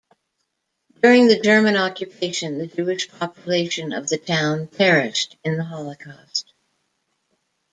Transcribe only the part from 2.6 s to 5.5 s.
Jewish population of the town perished